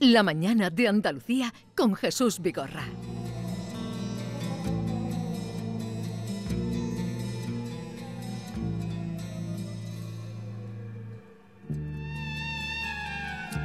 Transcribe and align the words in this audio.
La 0.00 0.22
mañana 0.22 0.70
de 0.70 0.86
Andalucía 0.86 1.52
con 1.74 1.96
Jesús 1.96 2.40
Vigorra. 2.40 2.84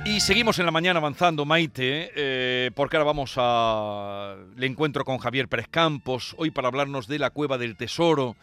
Y 0.06 0.20
seguimos 0.20 0.58
en 0.58 0.66
la 0.66 0.72
mañana 0.72 1.00
avanzando, 1.00 1.46
Maite, 1.46 2.12
eh, 2.16 2.72
porque 2.74 2.98
ahora 2.98 3.06
vamos 3.06 3.38
al 3.38 4.64
encuentro 4.64 5.06
con 5.06 5.20
Javier 5.20 5.48
Pérez 5.48 5.68
Campos, 5.70 6.36
hoy 6.38 6.50
para 6.50 6.68
hablarnos 6.68 7.08
de 7.08 7.20
la 7.20 7.30
Cueva 7.30 7.60
del 7.60 7.78
Tesoro. 7.78 8.36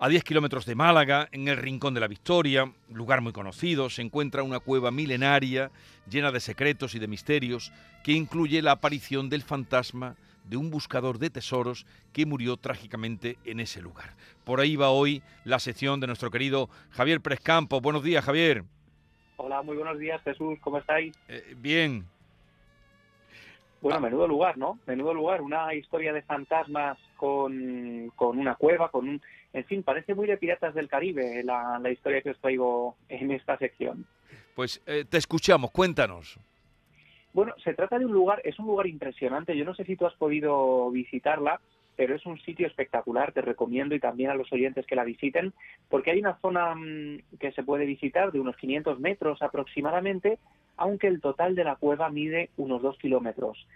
A 0.00 0.08
10 0.08 0.22
kilómetros 0.22 0.64
de 0.64 0.76
Málaga, 0.76 1.28
en 1.32 1.48
el 1.48 1.56
Rincón 1.56 1.92
de 1.92 1.98
la 1.98 2.06
Victoria, 2.06 2.70
lugar 2.88 3.20
muy 3.20 3.32
conocido, 3.32 3.90
se 3.90 4.00
encuentra 4.00 4.44
una 4.44 4.60
cueva 4.60 4.92
milenaria 4.92 5.72
llena 6.08 6.30
de 6.30 6.38
secretos 6.38 6.94
y 6.94 7.00
de 7.00 7.08
misterios 7.08 7.72
que 8.04 8.12
incluye 8.12 8.62
la 8.62 8.70
aparición 8.70 9.28
del 9.28 9.42
fantasma 9.42 10.14
de 10.44 10.56
un 10.56 10.70
buscador 10.70 11.18
de 11.18 11.30
tesoros 11.30 11.84
que 12.12 12.26
murió 12.26 12.56
trágicamente 12.56 13.38
en 13.44 13.58
ese 13.58 13.82
lugar. 13.82 14.14
Por 14.44 14.60
ahí 14.60 14.76
va 14.76 14.90
hoy 14.90 15.20
la 15.42 15.58
sección 15.58 15.98
de 15.98 16.06
nuestro 16.06 16.30
querido 16.30 16.68
Javier 16.90 17.20
Pérez 17.20 17.40
Campos. 17.40 17.82
Buenos 17.82 18.04
días, 18.04 18.24
Javier. 18.24 18.62
Hola, 19.36 19.62
muy 19.62 19.76
buenos 19.76 19.98
días, 19.98 20.22
Jesús, 20.22 20.60
¿cómo 20.60 20.78
estáis? 20.78 21.12
Eh, 21.26 21.56
bien. 21.56 22.06
Bueno, 23.80 24.00
menudo 24.00 24.28
lugar, 24.28 24.58
¿no? 24.58 24.78
Menudo 24.86 25.12
lugar, 25.12 25.40
una 25.40 25.74
historia 25.74 26.12
de 26.12 26.22
fantasmas 26.22 26.98
con, 27.16 28.12
con 28.14 28.38
una 28.38 28.54
cueva, 28.54 28.90
con 28.90 29.08
un... 29.08 29.22
En 29.52 29.64
fin, 29.64 29.82
parece 29.82 30.14
muy 30.14 30.26
de 30.26 30.36
Piratas 30.36 30.74
del 30.74 30.88
Caribe 30.88 31.42
la, 31.42 31.78
la 31.78 31.90
historia 31.90 32.20
que 32.20 32.30
os 32.30 32.38
traigo 32.38 32.96
en 33.08 33.30
esta 33.30 33.56
sección. 33.58 34.06
Pues 34.54 34.82
eh, 34.86 35.04
te 35.08 35.18
escuchamos, 35.18 35.70
cuéntanos. 35.70 36.38
Bueno, 37.32 37.54
se 37.62 37.74
trata 37.74 37.98
de 37.98 38.06
un 38.06 38.12
lugar, 38.12 38.40
es 38.44 38.58
un 38.58 38.66
lugar 38.66 38.86
impresionante, 38.86 39.56
yo 39.56 39.64
no 39.64 39.74
sé 39.74 39.84
si 39.84 39.96
tú 39.96 40.06
has 40.06 40.14
podido 40.14 40.90
visitarla, 40.90 41.60
pero 41.94 42.14
es 42.14 42.24
un 42.26 42.38
sitio 42.40 42.66
espectacular, 42.66 43.32
te 43.32 43.42
recomiendo 43.42 43.94
y 43.94 44.00
también 44.00 44.30
a 44.30 44.34
los 44.34 44.52
oyentes 44.52 44.86
que 44.86 44.96
la 44.96 45.04
visiten, 45.04 45.52
porque 45.88 46.10
hay 46.10 46.20
una 46.20 46.38
zona 46.40 46.74
mm, 46.74 47.38
que 47.38 47.52
se 47.52 47.62
puede 47.62 47.84
visitar 47.86 48.32
de 48.32 48.40
unos 48.40 48.56
500 48.56 49.00
metros 49.00 49.42
aproximadamente, 49.42 50.38
aunque 50.76 51.08
el 51.08 51.20
total 51.20 51.54
de 51.54 51.64
la 51.64 51.76
cueva 51.76 52.08
mide 52.08 52.50
unos 52.56 52.82
2 52.82 52.98
kilómetros. 52.98 53.66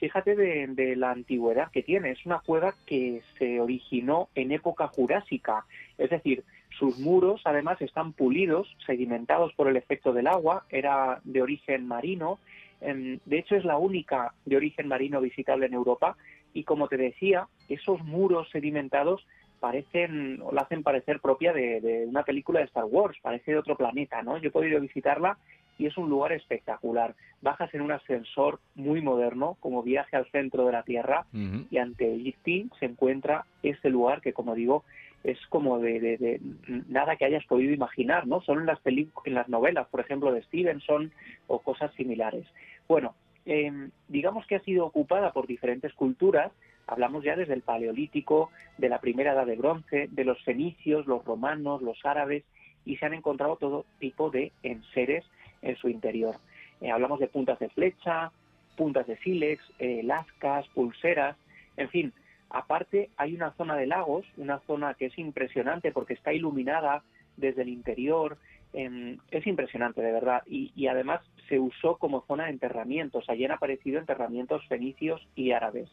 Fíjate 0.00 0.34
de, 0.34 0.96
la 0.96 1.10
antigüedad 1.10 1.70
que 1.70 1.82
tiene, 1.82 2.12
es 2.12 2.24
una 2.24 2.38
cueva 2.38 2.72
que 2.86 3.20
se 3.38 3.60
originó 3.60 4.30
en 4.34 4.50
época 4.50 4.88
jurásica, 4.88 5.66
es 5.98 6.08
decir, 6.08 6.42
sus 6.78 6.98
muros 6.98 7.42
además 7.44 7.82
están 7.82 8.14
pulidos, 8.14 8.74
sedimentados 8.86 9.52
por 9.52 9.68
el 9.68 9.76
efecto 9.76 10.14
del 10.14 10.26
agua, 10.26 10.64
era 10.70 11.20
de 11.24 11.42
origen 11.42 11.86
marino, 11.86 12.38
em, 12.80 13.18
de 13.26 13.38
hecho 13.40 13.56
es 13.56 13.64
la 13.66 13.76
única 13.76 14.32
de 14.46 14.56
origen 14.56 14.88
marino 14.88 15.20
visitable 15.20 15.66
en 15.66 15.74
Europa. 15.74 16.16
Y 16.54 16.64
como 16.64 16.88
te 16.88 16.96
decía, 16.96 17.46
esos 17.68 18.02
muros 18.02 18.48
sedimentados 18.50 19.26
parecen, 19.60 20.40
o 20.42 20.50
la 20.50 20.62
hacen 20.62 20.82
parecer 20.82 21.20
propia 21.20 21.52
de, 21.52 22.06
una 22.08 22.22
película 22.22 22.60
de 22.60 22.66
Star 22.66 22.86
Wars, 22.86 23.18
parece 23.20 23.52
de 23.52 23.58
otro 23.58 23.76
planeta, 23.76 24.22
¿no? 24.22 24.38
Yo 24.38 24.48
he 24.48 24.52
podido 24.52 24.80
visitarla 24.80 25.36
y 25.80 25.86
es 25.86 25.96
un 25.96 26.08
lugar 26.08 26.32
espectacular. 26.32 27.14
Bajas 27.40 27.72
en 27.74 27.80
un 27.80 27.90
ascensor 27.90 28.60
muy 28.74 29.00
moderno, 29.00 29.56
como 29.60 29.82
viaje 29.82 30.16
al 30.16 30.30
centro 30.30 30.66
de 30.66 30.72
la 30.72 30.82
Tierra, 30.82 31.26
y 31.32 31.78
ante 31.78 32.34
ti 32.44 32.68
se 32.78 32.86
encuentra 32.86 33.46
este 33.62 33.88
lugar 33.88 34.20
que, 34.20 34.32
como 34.32 34.54
digo, 34.54 34.84
es 35.24 35.38
como 35.48 35.78
de, 35.78 36.40
nada 36.88 37.16
que 37.16 37.24
hayas 37.24 37.44
podido 37.46 37.72
imaginar, 37.72 38.26
¿no? 38.26 38.40
Solo 38.42 38.60
en 38.60 38.66
las, 38.66 38.78
en 38.84 39.34
las 39.34 39.48
novelas, 39.48 39.88
por 39.88 40.00
ejemplo, 40.00 40.32
de 40.32 40.42
Stevenson 40.42 41.12
o 41.46 41.60
cosas 41.60 41.92
similares. 41.94 42.46
Bueno, 42.86 43.14
Em, 43.46 43.90
digamos 44.08 44.46
que 44.46 44.56
ha 44.56 44.60
sido 44.60 44.86
ocupada 44.86 45.32
por 45.32 45.46
diferentes 45.46 45.92
culturas, 45.94 46.52
hablamos 46.86 47.24
ya 47.24 47.36
desde 47.36 47.54
el 47.54 47.62
Paleolítico, 47.62 48.50
de 48.78 48.88
la 48.88 49.00
primera 49.00 49.32
edad 49.32 49.46
de 49.46 49.56
bronce, 49.56 50.08
de 50.10 50.24
los 50.24 50.42
fenicios, 50.44 51.06
los 51.06 51.24
romanos, 51.24 51.82
los 51.82 51.98
árabes, 52.04 52.44
y 52.84 52.96
se 52.96 53.06
han 53.06 53.14
encontrado 53.14 53.56
todo 53.56 53.86
tipo 53.98 54.30
de 54.30 54.52
enseres 54.62 55.24
en 55.62 55.76
su 55.76 55.88
interior. 55.88 56.36
Eh, 56.80 56.90
hablamos 56.90 57.20
de 57.20 57.28
puntas 57.28 57.58
de 57.58 57.68
flecha, 57.68 58.32
puntas 58.76 59.06
de 59.06 59.16
sílex, 59.18 59.62
eh, 59.78 60.02
lascas, 60.02 60.66
pulseras, 60.68 61.36
en 61.76 61.88
fin. 61.90 62.12
Aparte 62.48 63.10
hay 63.16 63.34
una 63.34 63.52
zona 63.52 63.76
de 63.76 63.86
lagos, 63.86 64.26
una 64.36 64.58
zona 64.60 64.94
que 64.94 65.06
es 65.06 65.18
impresionante 65.18 65.92
porque 65.92 66.14
está 66.14 66.32
iluminada 66.32 67.02
desde 67.36 67.62
el 67.62 67.68
interior, 67.68 68.38
em, 68.72 69.18
es 69.30 69.46
impresionante 69.46 70.00
de 70.00 70.12
verdad 70.12 70.42
y, 70.46 70.86
además 70.86 71.20
se 71.48 71.58
usó 71.58 71.96
como 71.96 72.24
zona 72.26 72.44
de 72.44 72.50
enterramientos. 72.50 73.28
Allí 73.28 73.44
han 73.44 73.52
aparecido 73.52 73.98
enterramientos 73.98 74.66
fenicios 74.68 75.26
y 75.34 75.50
árabes. 75.52 75.88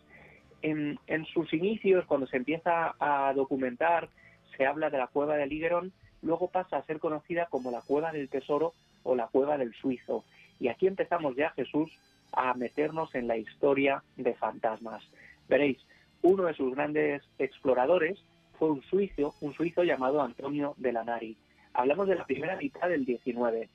En, 0.62 0.98
sus 1.34 1.54
inicios, 1.54 2.06
cuando 2.06 2.28
se 2.28 2.38
empieza 2.38 2.96
a 3.00 3.34
documentar, 3.34 4.10
se 4.56 4.66
habla 4.66 4.90
de 4.90 4.98
la 4.98 5.08
cueva 5.08 5.36
de 5.36 5.48
Ligeron, 5.48 5.92
luego 6.22 6.50
pasa 6.50 6.78
a 6.78 6.86
ser 6.86 7.00
conocida 7.00 7.48
como 7.48 7.72
la 7.72 7.82
cueva 7.82 8.12
del 8.12 8.30
tesoro 8.30 8.74
o 9.08 9.16
la 9.16 9.28
cueva 9.28 9.58
del 9.58 9.74
suizo. 9.74 10.24
Y 10.60 10.68
aquí 10.68 10.88
empezamos 10.88 11.36
ya, 11.36 11.52
Jesús, 11.52 11.92
a 12.34 12.54
meternos 12.54 13.14
en 13.16 13.28
la 13.28 13.38
historia 13.38 14.04
de 14.16 14.34
fantasmas. 14.34 15.04
Veréis, 15.48 15.78
uno 16.22 16.44
de 16.44 16.54
sus 16.54 16.74
grandes 16.76 17.24
exploradores 17.40 18.20
fue 18.60 18.72
un 18.72 18.82
suizo, 18.84 19.34
un 19.42 19.54
suizo 19.54 19.84
llamado 19.84 20.22
Antonio 20.22 20.74
de 20.78 20.92
Lanari. 20.92 21.38
Hablamos 21.74 22.08
de 22.08 22.16
la 22.16 22.26
primera 22.26 22.58
mitad 22.58 22.90
del 22.90 23.06
19 23.06 23.70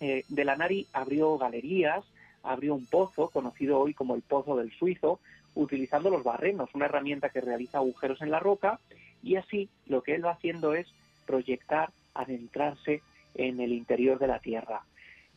eh, 0.00 0.24
de 0.28 0.44
la 0.44 0.56
Nari 0.56 0.86
abrió 0.92 1.38
galerías, 1.38 2.04
abrió 2.42 2.74
un 2.74 2.86
pozo, 2.86 3.28
conocido 3.30 3.78
hoy 3.80 3.94
como 3.94 4.14
el 4.14 4.22
Pozo 4.22 4.56
del 4.56 4.70
Suizo, 4.72 5.20
utilizando 5.54 6.10
los 6.10 6.22
barrenos, 6.22 6.74
una 6.74 6.84
herramienta 6.84 7.30
que 7.30 7.40
realiza 7.40 7.78
agujeros 7.78 8.20
en 8.20 8.30
la 8.30 8.38
roca, 8.38 8.78
y 9.22 9.36
así 9.36 9.70
lo 9.86 10.02
que 10.02 10.14
él 10.14 10.24
va 10.24 10.32
haciendo 10.32 10.74
es 10.74 10.86
proyectar, 11.26 11.90
adentrarse 12.14 13.02
en 13.36 13.60
el 13.60 13.72
interior 13.72 14.18
de 14.18 14.26
la 14.26 14.40
Tierra. 14.40 14.82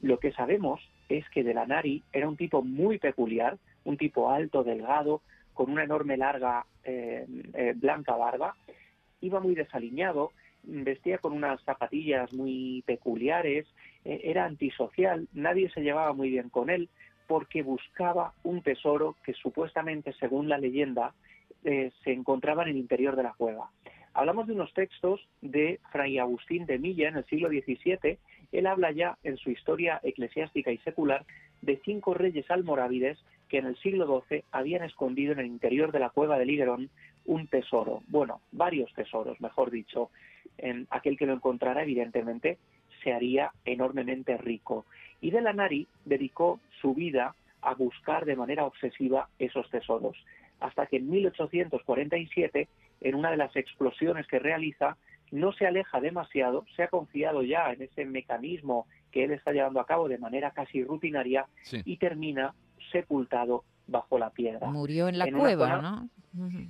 Lo 0.02 0.20
que 0.20 0.32
sabemos 0.32 0.80
es 1.10 1.28
que 1.30 1.44
de 1.44 1.54
Nari 1.54 2.04
era 2.14 2.28
un 2.28 2.38
tipo 2.38 2.62
muy 2.62 3.00
peculiar, 3.00 3.58
un 3.84 3.98
tipo 3.98 4.30
alto, 4.30 4.64
delgado, 4.64 5.22
con 5.54 5.72
una 5.72 5.84
enorme 5.84 6.16
larga 6.16 6.66
eh, 6.86 7.26
eh, 7.54 7.74
blanca 7.76 8.16
barba, 8.16 8.56
iba 9.20 9.42
muy 9.42 9.56
desaliñado, 9.56 10.32
vestía 10.64 11.18
con 11.18 11.34
unas 11.34 11.62
zapatillas 11.64 12.32
muy 12.32 12.82
peculiares, 12.86 13.68
eh, 14.06 14.22
era 14.24 14.46
antisocial, 14.46 15.28
nadie 15.34 15.70
se 15.72 15.82
llevaba 15.82 16.14
muy 16.14 16.30
bien 16.30 16.50
con 16.50 16.70
él 16.70 16.88
porque 17.28 17.62
buscaba 17.62 18.34
un 18.44 18.62
tesoro 18.62 19.18
que 19.24 19.34
supuestamente, 19.34 20.14
según 20.14 20.48
la 20.48 20.58
leyenda, 20.58 21.14
se 21.62 22.14
encontraba 22.14 22.64
en 22.64 22.70
el 22.70 22.78
interior 22.78 23.18
de 23.18 23.24
la 23.24 23.34
cueva. 23.34 23.70
Hablamos 24.14 24.48
de 24.48 24.54
unos 24.54 24.74
textos 24.74 25.28
de 25.42 25.80
Fray 25.92 26.18
Agustín 26.18 26.66
de 26.66 26.80
Milla 26.80 27.10
en 27.10 27.18
el 27.18 27.26
siglo 27.26 27.50
XVII. 27.50 28.18
Él 28.52 28.66
habla 28.68 28.92
ya 28.92 29.18
en 29.24 29.38
su 29.38 29.52
historia 29.52 30.00
eclesiástica 30.04 30.72
y 30.72 30.78
secular 30.80 31.26
de 31.62 31.80
cinco 31.86 32.14
reyes 32.14 32.50
almorávides 32.50 33.18
que 33.48 33.58
en 33.58 33.66
el 33.66 33.78
siglo 33.78 34.24
XII 34.28 34.44
habían 34.52 34.84
escondido 34.84 35.34
en 35.34 35.40
el 35.40 35.48
interior 35.48 35.92
de 35.92 36.00
la 36.00 36.10
cueva 36.10 36.38
de 36.38 36.46
Ligerón 36.46 36.90
un 37.26 37.48
tesoro, 37.48 38.02
bueno, 38.08 38.42
varios 38.52 38.94
tesoros, 38.94 39.40
mejor 39.42 39.72
dicho. 39.72 40.10
En 40.58 40.88
aquel 40.90 41.18
que 41.18 41.26
lo 41.26 41.34
encontrara, 41.34 41.84
evidentemente, 41.84 42.58
se 43.04 43.14
haría 43.14 43.52
enormemente 43.66 44.38
rico. 44.38 44.86
Y 45.22 45.32
de 45.32 45.42
la 45.42 45.54
Nari 45.54 45.88
dedicó 46.06 46.60
su 46.82 46.94
vida 46.94 47.36
a 47.62 47.74
buscar 47.74 48.26
de 48.26 48.36
manera 48.36 48.66
obsesiva 48.66 49.30
esos 49.38 49.70
tesoros, 49.70 50.18
hasta 50.60 50.86
que 50.88 50.98
en 50.98 51.10
1847, 51.10 52.68
en 53.02 53.16
una 53.16 53.32
de 53.32 53.38
las 53.38 53.56
explosiones 53.56 54.28
que 54.28 54.40
realiza, 54.40 54.98
no 55.32 55.52
se 55.54 55.68
aleja 55.68 56.00
demasiado, 56.02 56.66
se 56.76 56.84
ha 56.84 56.88
confiado 56.88 57.44
ya 57.44 57.72
en 57.72 57.84
ese 57.84 58.06
mecanismo 58.06 58.88
que 59.12 59.24
él 59.24 59.32
está 59.32 59.52
llevando 59.52 59.80
a 59.80 59.86
cabo 59.86 60.08
de 60.08 60.18
manera 60.18 60.52
casi 60.52 60.84
rutinaria 60.84 61.48
y 61.86 61.98
termina 61.98 62.54
sepultado 62.92 63.64
bajo 63.88 64.18
la 64.18 64.30
piedra. 64.32 64.70
Murió 64.70 65.08
en 65.08 65.18
la 65.18 65.32
cueva, 65.32 65.82
¿no? 65.82 66.10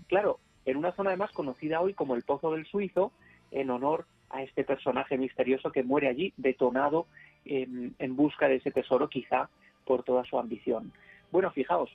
Claro, 0.07 0.39
en 0.65 0.77
una 0.77 0.91
zona 0.93 1.11
además 1.11 1.31
conocida 1.31 1.81
hoy 1.81 1.93
como 1.93 2.15
el 2.15 2.23
Pozo 2.23 2.51
del 2.51 2.65
Suizo, 2.65 3.11
en 3.51 3.69
honor 3.69 4.05
a 4.29 4.43
este 4.43 4.63
personaje 4.63 5.17
misterioso 5.17 5.71
que 5.71 5.83
muere 5.83 6.07
allí 6.07 6.33
detonado 6.37 7.07
en, 7.45 8.15
busca 8.15 8.47
de 8.47 8.55
ese 8.55 8.71
tesoro, 8.71 9.09
quizá 9.09 9.49
por 9.85 10.03
toda 10.03 10.23
su 10.25 10.37
ambición. 10.37 10.91
Bueno, 11.31 11.51
fijaos, 11.51 11.89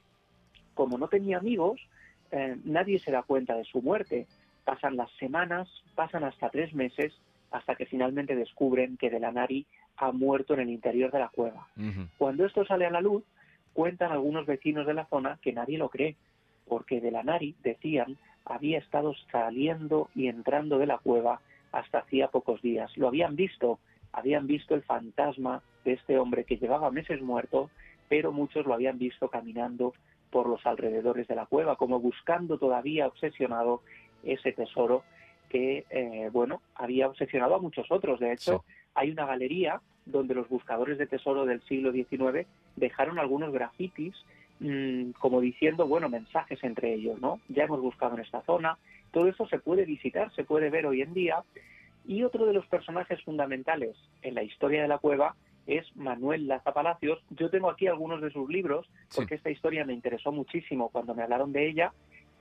como 0.74 0.98
no 0.98 1.08
tenía 1.08 1.38
amigos, 1.38 1.80
eh, 2.34 2.56
nadie 2.64 2.98
se 2.98 3.12
da 3.12 3.22
cuenta 3.22 3.54
de 3.54 3.64
su 3.64 3.80
muerte. 3.80 4.26
Pasan 4.64 4.96
las 4.96 5.10
semanas, 5.12 5.68
pasan 5.94 6.24
hasta 6.24 6.50
tres 6.50 6.74
meses, 6.74 7.12
hasta 7.52 7.76
que 7.76 7.86
finalmente 7.86 8.34
descubren 8.34 8.96
que 8.96 9.08
Delanari 9.08 9.66
ha 9.96 10.10
muerto 10.10 10.54
en 10.54 10.60
el 10.60 10.70
interior 10.70 11.12
de 11.12 11.20
la 11.20 11.28
cueva. 11.28 11.68
Cuando 12.18 12.44
esto 12.44 12.64
sale 12.64 12.86
a 12.86 12.90
la 12.90 13.00
luz, 13.00 13.22
cuentan 13.72 14.10
algunos 14.10 14.46
vecinos 14.46 14.84
de 14.84 14.94
la 14.94 15.06
zona 15.06 15.38
que 15.42 15.52
nadie 15.52 15.78
lo 15.78 15.88
cree, 15.88 16.16
porque 16.66 17.00
Delanari, 17.00 17.54
decían, 17.62 18.16
había 18.44 18.78
estado 18.78 19.14
saliendo 19.30 20.08
y 20.16 20.26
entrando 20.26 20.78
de 20.78 20.86
la 20.86 20.98
cueva 20.98 21.40
hasta 21.70 21.98
hacía 21.98 22.28
pocos 22.28 22.60
días. 22.62 22.90
Lo 22.96 23.06
habían 23.06 23.36
visto, 23.36 23.78
habían 24.12 24.48
visto 24.48 24.74
el 24.74 24.82
fantasma 24.82 25.62
de 25.84 25.92
este 25.92 26.18
hombre 26.18 26.42
que 26.42 26.56
llevaba 26.56 26.90
meses 26.90 27.22
muerto, 27.22 27.70
pero 28.08 28.32
muchos 28.32 28.66
lo 28.66 28.74
habían 28.74 28.98
visto 28.98 29.28
caminando 29.28 29.94
por 30.34 30.48
los 30.48 30.66
alrededores 30.66 31.28
de 31.28 31.36
la 31.36 31.46
cueva, 31.46 31.76
como 31.76 32.00
buscando 32.00 32.58
todavía 32.58 33.06
obsesionado 33.06 33.82
ese 34.24 34.50
tesoro 34.50 35.04
que, 35.48 35.84
eh, 35.90 36.28
bueno, 36.32 36.60
había 36.74 37.06
obsesionado 37.06 37.54
a 37.54 37.60
muchos 37.60 37.86
otros. 37.92 38.18
De 38.18 38.32
hecho, 38.32 38.64
hay 38.96 39.12
una 39.12 39.26
galería 39.26 39.80
donde 40.04 40.34
los 40.34 40.48
buscadores 40.48 40.98
de 40.98 41.06
tesoro 41.06 41.46
del 41.46 41.62
siglo 41.68 41.92
XIX 41.92 42.48
dejaron 42.74 43.20
algunos 43.20 43.52
grafitis 43.52 44.12
mm, 44.58 45.12
como 45.20 45.40
diciendo, 45.40 45.86
bueno, 45.86 46.08
mensajes 46.08 46.58
entre 46.64 46.94
ellos, 46.94 47.20
¿no? 47.20 47.38
Ya 47.48 47.62
hemos 47.62 47.80
buscado 47.80 48.16
en 48.16 48.22
esta 48.22 48.42
zona. 48.42 48.76
Todo 49.12 49.28
eso 49.28 49.46
se 49.46 49.60
puede 49.60 49.84
visitar, 49.84 50.34
se 50.34 50.42
puede 50.42 50.68
ver 50.68 50.84
hoy 50.84 51.02
en 51.02 51.14
día. 51.14 51.44
Y 52.08 52.24
otro 52.24 52.44
de 52.44 52.54
los 52.54 52.66
personajes 52.66 53.22
fundamentales 53.22 53.94
en 54.22 54.34
la 54.34 54.42
historia 54.42 54.82
de 54.82 54.88
la 54.88 54.98
cueva 54.98 55.36
es 55.66 55.84
Manuel 55.96 56.46
Laza 56.46 56.72
Palacios. 56.72 57.22
Yo 57.30 57.50
tengo 57.50 57.70
aquí 57.70 57.86
algunos 57.86 58.20
de 58.20 58.30
sus 58.30 58.48
libros, 58.48 58.86
porque 59.14 59.34
esta 59.34 59.50
historia 59.50 59.84
me 59.84 59.94
interesó 59.94 60.32
muchísimo 60.32 60.90
cuando 60.90 61.14
me 61.14 61.22
hablaron 61.22 61.52
de 61.52 61.68
ella. 61.68 61.92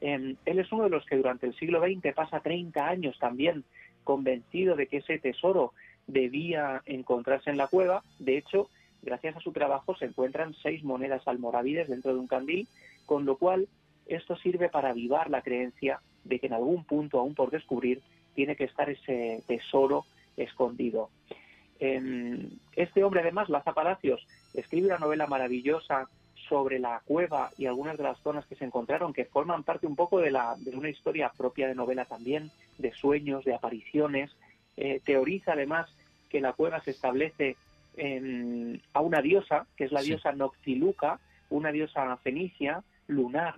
Em, 0.01 0.35
él 0.45 0.59
es 0.59 0.71
uno 0.71 0.83
de 0.83 0.89
los 0.89 1.05
que 1.05 1.15
durante 1.15 1.47
el 1.47 1.55
siglo 1.55 1.81
XX 1.81 2.13
pasa 2.13 2.41
30 2.41 2.87
años 2.87 3.17
también 3.19 3.63
convencido 4.03 4.75
de 4.75 4.87
que 4.87 4.97
ese 4.97 5.17
tesoro 5.19 5.73
debía 6.07 6.81
encontrarse 6.85 7.49
en 7.49 7.57
la 7.57 7.67
cueva. 7.67 8.03
De 8.19 8.37
hecho, 8.37 8.69
gracias 9.01 9.37
a 9.37 9.39
su 9.39 9.51
trabajo 9.51 9.95
se 9.95 10.05
encuentran 10.05 10.53
seis 10.61 10.83
monedas 10.83 11.27
almorávides 11.27 11.87
dentro 11.87 12.13
de 12.13 12.19
un 12.19 12.27
candil, 12.27 12.67
con 13.05 13.25
lo 13.25 13.37
cual 13.37 13.67
esto 14.07 14.35
sirve 14.35 14.69
para 14.69 14.89
avivar 14.89 15.29
la 15.29 15.41
creencia 15.41 16.01
de 16.25 16.39
que 16.39 16.47
en 16.47 16.53
algún 16.53 16.83
punto 16.83 17.19
aún 17.19 17.35
por 17.35 17.51
descubrir 17.51 18.01
tiene 18.35 18.55
que 18.55 18.65
estar 18.65 18.89
ese 18.89 19.41
tesoro 19.47 20.05
escondido. 20.35 21.09
Este 22.75 23.03
hombre, 23.03 23.21
además, 23.21 23.49
Laza 23.49 23.73
Palacios, 23.73 24.25
escribe 24.53 24.87
una 24.87 24.99
novela 24.99 25.27
maravillosa 25.27 26.07
sobre 26.47 26.79
la 26.79 27.01
cueva 27.05 27.51
y 27.57 27.65
algunas 27.65 27.97
de 27.97 28.03
las 28.03 28.19
zonas 28.19 28.45
que 28.45 28.55
se 28.55 28.63
encontraron, 28.63 29.11
que 29.11 29.25
forman 29.25 29.63
parte 29.63 29.85
un 29.85 29.95
poco 29.95 30.19
de, 30.19 30.31
la, 30.31 30.55
de 30.57 30.71
una 30.77 30.89
historia 30.89 31.31
propia 31.35 31.67
de 31.67 31.75
novela 31.75 32.05
también, 32.05 32.51
de 32.77 32.93
sueños, 32.93 33.43
de 33.43 33.53
apariciones. 33.53 34.31
Eh, 34.77 35.01
teoriza 35.03 35.53
además 35.53 35.93
que 36.29 36.41
la 36.41 36.53
cueva 36.53 36.79
se 36.81 36.91
establece 36.91 37.57
en, 37.97 38.81
a 38.93 39.01
una 39.01 39.21
diosa, 39.21 39.67
que 39.75 39.83
es 39.83 39.91
la 39.91 40.01
diosa 40.01 40.31
Noctiluca, 40.31 41.19
una 41.49 41.71
diosa 41.71 42.15
fenicia, 42.17 42.81
lunar, 43.07 43.55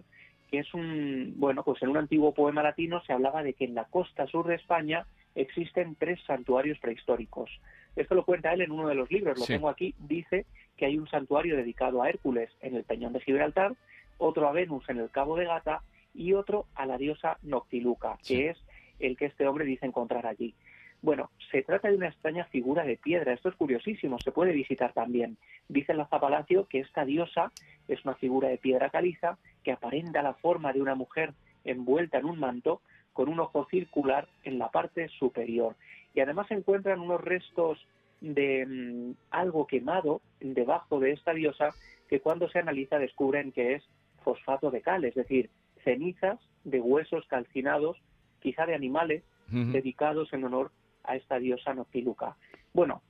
que 0.50 0.60
es 0.60 0.74
un, 0.74 1.33
bueno, 1.38 1.63
pues 1.63 1.81
en 1.83 1.89
un 1.89 1.98
antiguo 1.98 2.33
poema 2.33 2.63
latino 2.63 3.01
se 3.01 3.13
hablaba 3.13 3.44
de 3.44 3.54
que 3.54 3.66
en 3.66 3.75
la 3.75 3.86
costa 3.86 4.25
sur 4.27 4.48
de 4.48 4.56
España 4.56 5.06
existen 5.36 5.95
tres 5.95 6.19
santuarios 6.25 6.80
prehistóricos. 6.80 7.50
Esto 7.96 8.16
lo 8.16 8.26
cuenta 8.26 8.54
él 8.54 8.62
en 8.62 8.72
uno 8.72 8.88
de 8.88 8.96
los 8.96 9.10
libros, 9.10 9.40
lo 9.40 9.46
tengo 9.46 9.70
aquí, 9.70 9.96
dice 10.00 10.46
que 10.76 10.86
hay 10.86 10.98
un 10.98 11.08
santuario 11.08 11.56
dedicado 11.56 12.04
a 12.04 12.10
Hércules 12.10 12.50
en 12.62 12.76
el 12.76 12.84
Peñón 12.84 13.14
de 13.14 13.22
Gibraltar, 13.22 13.74
otro 14.18 14.48
a 14.48 14.52
Venus 14.52 14.88
en 14.90 14.98
el 14.98 15.10
Cabo 15.10 15.36
de 15.38 15.46
Gata 15.46 15.82
y 16.14 16.34
otro 16.34 16.66
a 16.76 16.86
la 16.86 16.98
diosa 16.98 17.38
Noctiluca, 17.44 18.18
que 18.26 18.50
es 18.50 18.58
el 19.00 19.18
que 19.18 19.26
este 19.26 19.48
hombre 19.48 19.66
dice 19.66 19.86
encontrar 19.86 20.26
allí. 20.26 20.54
Bueno, 21.02 21.30
se 21.52 21.62
trata 21.62 21.90
de 21.90 21.98
una 21.98 22.08
extraña 22.08 22.46
figura 22.46 22.84
de 22.84 22.98
piedra, 22.98 23.34
esto 23.34 23.50
es 23.50 23.56
curiosísimo, 23.56 24.18
se 24.20 24.32
puede 24.32 24.54
visitar 24.54 24.92
también. 24.94 25.38
Dice 25.68 25.94
la 25.94 26.08
Zapalacio 26.08 26.68
que 26.68 26.80
esta 26.80 27.06
diosa 27.06 27.52
es 27.88 28.04
una 28.06 28.16
figura 28.16 28.48
de 28.48 28.58
piedra 28.58 28.90
caliza 28.90 29.38
que 29.64 29.72
aparenta 29.72 30.24
la 30.24 30.34
forma 30.34 30.74
de 30.74 30.82
una 30.82 30.96
mujer 30.96 31.34
envuelta 31.64 32.18
en 32.18 32.26
un 32.26 32.40
manto 32.40 32.82
con 33.14 33.30
un 33.30 33.40
ojo 33.40 33.68
circular 33.70 34.28
en 34.44 34.58
la 34.58 34.70
parte 34.72 35.08
superior. 35.10 35.76
Y 36.16 36.22
además 36.22 36.48
se 36.48 36.56
encuentran 36.56 37.02
unos 37.02 37.22
restos 37.22 37.86
de 38.22 38.66
mm, 38.66 39.12
algo 39.32 39.68
quemado 39.68 40.22
debajo 40.40 41.00
de 41.00 41.12
esta 41.12 41.34
diosa 41.34 41.70
que 42.08 42.22
cuando 42.22 42.50
se 42.50 42.60
analiza 42.60 42.98
descubren 42.98 43.52
que 43.52 43.76
es 43.76 43.84
fosfato 44.24 44.72
de 44.72 44.82
cal, 44.82 45.04
es 45.06 45.16
decir, 45.16 45.50
cenizas 45.84 46.40
de 46.64 46.80
huesos 46.80 47.26
calcinados, 47.28 47.98
quizá 48.40 48.66
de 48.66 48.76
animales, 48.76 49.24
dedicados 49.48 50.34
en 50.34 50.44
honor 50.44 50.72
a 51.04 51.16
esta 51.16 51.38
diosa 51.38 51.76
Noctiluca. 51.76 52.36
Bueno, 52.74 53.04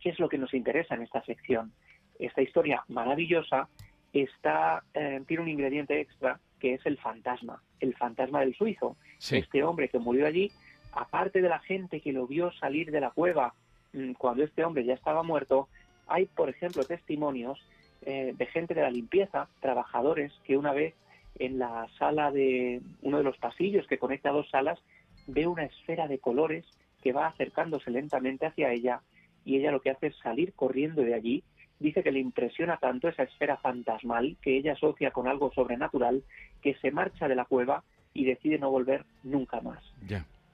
¿qué 0.00 0.08
es 0.08 0.18
lo 0.18 0.30
que 0.30 0.38
nos 0.38 0.54
interesa 0.54 0.94
en 0.94 1.02
esta 1.02 1.22
sección? 1.24 1.72
Esta 2.18 2.40
historia 2.40 2.82
maravillosa 2.88 3.68
está, 4.12 4.82
eh, 4.94 5.22
tiene 5.26 5.42
un 5.42 5.48
ingrediente 5.50 6.00
extra 6.00 6.40
que 6.58 6.74
es 6.74 6.86
el 6.86 6.98
fantasma, 6.98 7.62
el 7.80 7.94
fantasma 7.94 8.40
del 8.40 8.54
suizo. 8.54 8.96
Este 9.30 9.62
hombre 9.62 9.88
que 9.88 9.98
murió 9.98 10.26
allí, 10.26 10.50
aparte 10.92 11.40
de 11.40 11.48
la 11.48 11.60
gente 11.60 12.00
que 12.00 12.12
lo 12.12 12.26
vio 12.26 12.52
salir 12.52 12.90
de 12.90 13.00
la 13.00 13.10
cueva 13.10 13.54
mm, 13.92 14.12
cuando 14.12 14.44
este 14.44 14.64
hombre 14.64 14.84
ya 14.84 14.94
estaba 14.94 15.22
muerto, 15.22 15.68
hay, 16.06 16.26
por 16.26 16.48
ejemplo, 16.48 16.84
testimonios 16.84 17.58
eh, 18.02 18.34
de 18.36 18.46
gente 18.46 18.74
de 18.74 18.82
la 18.82 18.90
limpieza, 18.90 19.48
trabajadores 19.60 20.32
que 20.44 20.56
una 20.56 20.72
vez 20.72 20.94
en 21.38 21.58
la 21.58 21.86
sala 21.98 22.30
de 22.30 22.80
uno 23.02 23.18
de 23.18 23.24
los 23.24 23.38
pasillos 23.38 23.86
que 23.86 23.98
conecta 23.98 24.30
dos 24.30 24.48
salas, 24.50 24.78
ve 25.26 25.46
una 25.46 25.64
esfera 25.64 26.08
de 26.08 26.18
colores 26.18 26.64
que 27.02 27.12
va 27.12 27.28
acercándose 27.28 27.90
lentamente 27.90 28.46
hacia 28.46 28.72
ella 28.72 29.00
y 29.44 29.56
ella 29.56 29.70
lo 29.70 29.80
que 29.80 29.90
hace 29.90 30.08
es 30.08 30.16
salir 30.18 30.52
corriendo 30.54 31.02
de 31.02 31.14
allí 31.14 31.44
dice 31.78 32.02
que 32.02 32.12
le 32.12 32.20
impresiona 32.20 32.76
tanto 32.76 33.08
esa 33.08 33.22
esfera 33.22 33.56
fantasmal 33.56 34.36
que 34.42 34.56
ella 34.56 34.74
asocia 34.74 35.10
con 35.10 35.26
algo 35.26 35.50
sobrenatural 35.52 36.22
que 36.62 36.74
se 36.74 36.90
marcha 36.90 37.26
de 37.26 37.34
la 37.34 37.46
cueva 37.46 37.82
y 38.12 38.24
decide 38.24 38.58
no 38.58 38.70
volver 38.70 39.04
nunca 39.24 39.60
más. 39.60 39.82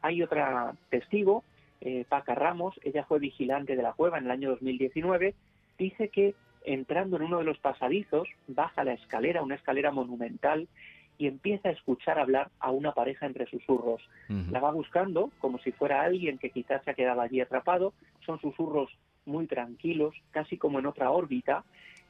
Hay 0.03 0.23
otra 0.23 0.75
testigo, 0.91 1.45
eh, 1.81 2.05
Paca 2.09 2.35
Ramos, 2.35 2.79
ella 2.83 3.05
fue 3.05 3.19
vigilante 3.19 3.77
de 3.77 3.83
la 3.83 3.93
cueva 3.93 4.19
en 4.19 4.25
el 4.25 4.31
año 4.31 4.51
2019, 4.51 5.35
dice 5.79 6.09
que 6.09 6.35
entrando 6.65 7.17
en 7.17 7.23
uno 7.25 7.39
de 7.39 7.45
los 7.45 7.59
pasadizos, 7.59 8.29
baja 8.49 8.85
la 8.85 8.95
escalera, 8.95 9.43
una 9.43 9.55
escalera 9.55 9.93
monumental, 9.93 10.69
y 11.19 11.29
empieza 11.29 11.69
a 11.69 11.73
escuchar 11.73 12.19
hablar 12.19 12.51
a 12.61 12.71
una 12.71 12.93
pareja 12.93 13.25
entre 13.25 13.47
susurros. 13.47 14.03
La 14.51 14.61
va 14.61 14.71
buscando 14.71 15.31
como 15.39 15.59
si 15.59 15.73
fuera 15.73 16.03
alguien 16.03 16.37
que 16.37 16.51
quizás 16.51 16.85
se 16.85 16.91
ha 16.91 16.95
quedado 16.95 17.23
allí 17.23 17.41
atrapado, 17.41 17.95
son 18.27 18.39
susurros 18.41 18.91
muy 19.25 19.47
tranquilos, 19.47 20.15
casi 20.31 20.59
como 20.59 20.79
en 20.79 20.87
otra 20.87 21.11
órbita, 21.11 21.65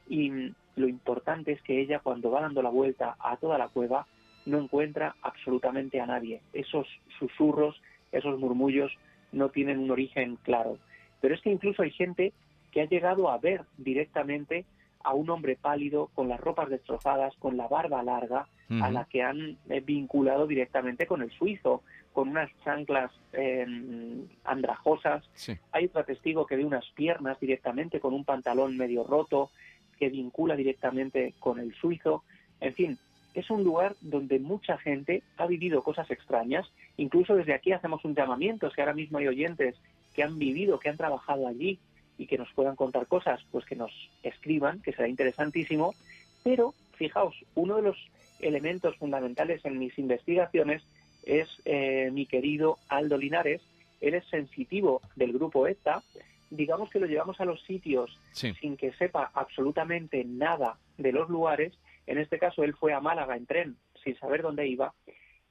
y 0.09 0.51
lo 0.75 0.87
importante 0.87 1.51
es 1.51 1.61
que 1.61 1.79
ella 1.79 1.99
cuando 1.99 2.31
va 2.31 2.41
dando 2.41 2.61
la 2.61 2.69
vuelta 2.69 3.15
a 3.19 3.37
toda 3.37 3.57
la 3.57 3.69
cueva 3.69 4.07
no 4.47 4.59
encuentra 4.59 5.15
absolutamente 5.21 5.99
a 5.99 6.05
nadie. 6.05 6.41
Esos 6.53 6.87
susurros, 7.19 7.79
esos 8.11 8.39
murmullos 8.39 8.91
no 9.31 9.49
tienen 9.49 9.79
un 9.79 9.91
origen 9.91 10.37
claro. 10.43 10.79
Pero 11.21 11.35
es 11.35 11.41
que 11.41 11.51
incluso 11.51 11.83
hay 11.83 11.91
gente 11.91 12.33
que 12.71 12.81
ha 12.81 12.85
llegado 12.85 13.29
a 13.29 13.37
ver 13.37 13.63
directamente 13.77 14.65
a 15.03 15.13
un 15.13 15.29
hombre 15.29 15.57
pálido 15.59 16.09
con 16.15 16.27
las 16.27 16.39
ropas 16.39 16.69
destrozadas, 16.69 17.35
con 17.37 17.57
la 17.57 17.67
barba 17.67 18.03
larga, 18.03 18.47
a 18.81 18.91
la 18.91 19.05
que 19.05 19.23
han 19.23 19.57
eh, 19.69 19.79
vinculado 19.79 20.45
directamente 20.45 21.07
con 21.07 21.21
el 21.21 21.31
suizo, 21.31 21.83
con 22.11 22.27
unas 22.27 22.49
chanclas 22.65 23.11
em, 23.31 24.27
andrajosas. 24.43 25.23
Hay 25.71 25.85
otro 25.85 26.03
testigo 26.03 26.45
que 26.45 26.57
ve 26.57 26.65
unas 26.65 26.85
piernas 26.91 27.39
directamente 27.39 28.01
con 28.01 28.13
un 28.13 28.25
pantalón 28.25 28.75
medio 28.75 29.05
roto 29.05 29.51
que 29.97 30.09
vincula 30.09 30.57
directamente 30.57 31.33
con 31.39 31.59
el 31.59 31.73
suizo. 31.75 32.23
En 32.59 32.73
fin, 32.73 32.97
es 33.39 33.51
un 33.51 33.63
lugar 33.63 33.95
donde 34.01 34.39
mucha 34.39 34.79
gente 34.79 35.21
ha 35.37 35.45
vivido 35.45 35.83
cosas 35.83 36.09
extrañas. 36.09 36.65
Incluso 36.97 37.35
desde 37.35 37.53
aquí 37.53 37.71
hacemos 37.71 38.03
un 38.03 38.15
llamamiento, 38.15 38.71
si 38.71 38.81
ahora 38.81 38.95
mismo 38.95 39.19
hay 39.19 39.27
oyentes 39.27 39.75
que 40.15 40.23
han 40.23 40.39
vivido, 40.39 40.79
que 40.79 40.89
han 40.89 40.97
trabajado 40.97 41.47
allí 41.47 41.77
y 42.17 42.25
que 42.25 42.39
nos 42.39 42.51
puedan 42.53 42.75
contar 42.75 43.05
cosas, 43.05 43.39
pues 43.51 43.63
que 43.65 43.75
nos 43.75 43.91
escriban, 44.23 44.81
que 44.81 44.91
será 44.91 45.07
interesantísimo. 45.07 45.93
Pero, 46.43 46.73
fijaos, 46.93 47.35
uno 47.53 47.75
de 47.75 47.83
los 47.83 48.09
elementos 48.39 48.95
fundamentales 48.97 49.63
en 49.65 49.77
mis 49.77 49.99
investigaciones 49.99 50.81
es 51.23 51.47
eh, 51.65 52.09
mi 52.11 52.25
querido 52.25 52.79
Aldo 52.89 53.19
Linares. 53.19 53.61
Él 54.01 54.15
es 54.15 54.25
sensitivo 54.25 55.01
del 55.15 55.33
grupo 55.33 55.67
ETA. 55.67 56.01
Digamos 56.49 56.89
que 56.89 56.99
lo 56.99 57.05
llevamos 57.05 57.39
a 57.39 57.45
los 57.45 57.61
sitios 57.63 58.17
sin 58.31 58.77
que 58.77 58.93
sepa 58.93 59.29
absolutamente 59.35 60.23
nada 60.25 60.77
de 60.97 61.11
los 61.11 61.29
lugares. 61.29 61.73
En 62.07 62.17
este 62.17 62.39
caso, 62.39 62.63
él 62.63 62.73
fue 62.73 62.93
a 62.93 63.01
Málaga 63.01 63.35
en 63.35 63.45
tren 63.45 63.77
sin 64.03 64.17
saber 64.17 64.41
dónde 64.41 64.67
iba 64.67 64.93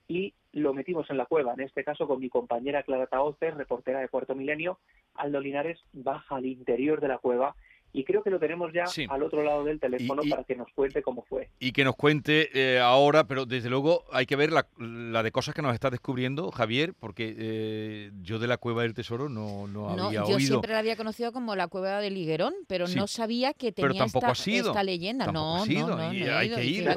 y 0.08 0.34
lo 0.52 0.72
metimos 0.72 1.08
en 1.10 1.18
la 1.18 1.26
cueva. 1.26 1.52
En 1.52 1.60
este 1.60 1.84
caso, 1.84 2.06
con 2.08 2.20
mi 2.20 2.28
compañera 2.28 2.82
Clara 2.82 3.06
Taoces, 3.06 3.54
reportera 3.54 4.00
de 4.00 4.08
Cuarto 4.08 4.34
Milenio, 4.34 4.78
Aldo 5.14 5.40
Linares 5.40 5.78
baja 5.92 6.36
al 6.36 6.46
interior 6.46 7.00
de 7.00 7.08
la 7.08 7.18
cueva 7.18 7.54
y 7.96 8.04
creo 8.04 8.22
que 8.22 8.28
lo 8.28 8.38
tenemos 8.38 8.70
ya 8.74 8.84
al 9.08 9.22
otro 9.22 9.42
lado 9.42 9.64
del 9.64 9.80
teléfono 9.80 10.20
para 10.28 10.44
que 10.44 10.54
nos 10.54 10.70
cuente 10.74 11.00
cómo 11.00 11.24
fue. 11.26 11.48
Y 11.58 11.72
que 11.72 11.82
nos 11.82 11.96
cuente 11.96 12.50
eh, 12.52 12.78
ahora, 12.78 13.26
pero 13.26 13.46
desde 13.46 13.70
luego 13.70 14.04
hay 14.12 14.26
que 14.26 14.36
ver 14.36 14.52
la, 14.52 15.22
de 15.22 15.32
cosas 15.32 15.54
que 15.54 15.62
nos 15.62 15.72
está 15.72 15.88
descubriendo 15.88 16.50
Javier, 16.50 16.92
porque 16.92 17.34
eh, 17.38 18.10
yo 18.20 18.38
de 18.38 18.48
la 18.48 18.58
Cueva 18.58 18.82
del 18.82 18.92
Tesoro 18.92 19.30
no, 19.30 19.66
no, 19.66 19.96
no 19.96 20.08
había 20.08 20.24
yo 20.28 20.38
siempre 20.38 20.74
la 20.74 20.80
había 20.80 20.94
conocido 20.94 21.32
como 21.32 21.56
la 21.56 21.68
Cueva 21.68 22.02
del 22.02 22.18
Higuerón, 22.18 22.52
pero 22.66 22.86
no 22.86 23.06
sabía 23.06 23.54
que 23.54 23.72
tenía 23.72 24.04
esta, 24.04 24.82
leyenda. 24.82 25.32
no, 25.32 25.64
no, 25.64 25.88
no, 25.88 25.96
hay 25.96 26.50
que 26.50 26.64
ir. 26.66 26.90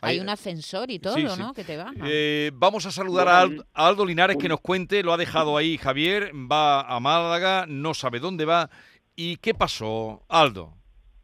hay, 0.00 0.18
un 0.18 0.30
ascensor 0.30 0.90
y 0.90 0.98
todo, 0.98 1.36
¿no? 1.36 1.52
Que 1.52 1.64
te 1.64 1.76
va. 1.76 1.92
Eh, 2.06 2.52
vamos 2.54 2.86
a 2.86 2.90
saludar 2.90 3.28
a, 3.28 3.48
Aldo 3.74 4.06
Linares 4.06 4.38
que 4.38 4.48
nos 4.48 4.60
cuente, 4.60 5.02
lo 5.02 5.12
ha 5.12 5.18
dejado 5.18 5.58
ahí 5.58 5.76
Javier, 5.76 6.32
va 6.34 6.80
a 6.80 6.98
Málaga, 7.00 7.66
no 7.68 7.92
sabe 7.92 8.18
dónde 8.18 8.46
va 8.46 8.70
¿Y 9.20 9.38
qué 9.38 9.52
pasó, 9.52 10.22
Aldo? 10.28 10.74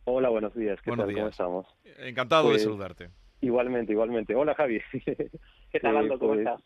Hola, 0.03 0.29
buenos 0.29 0.53
días. 0.53 0.83
¿Qué 0.83 0.91
buenos 0.91 1.07
tal? 1.07 1.15
¿Cómo 1.15 1.29
estamos? 1.29 1.67
Encantado 1.99 2.47
de 2.47 2.55
pues, 2.55 2.65
saludarte. 2.65 3.11
Igualmente, 3.41 3.93
igualmente. 3.93 4.35
Hola, 4.35 4.53
Javi. 4.57 4.81
¿Qué 5.71 5.79
tal, 5.81 5.99
Aldo? 5.99 6.19
¿Cómo 6.19 6.33
pues, 6.33 6.41
estás? 6.41 6.61